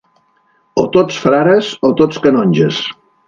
[0.83, 2.81] O tots frares o tots canonges.